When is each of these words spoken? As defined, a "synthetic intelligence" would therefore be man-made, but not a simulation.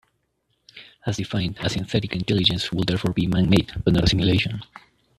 As 1.05 1.17
defined, 1.17 1.59
a 1.61 1.69
"synthetic 1.69 2.13
intelligence" 2.15 2.71
would 2.71 2.87
therefore 2.87 3.13
be 3.13 3.27
man-made, 3.27 3.71
but 3.85 3.93
not 3.93 4.05
a 4.05 4.07
simulation. 4.09 4.63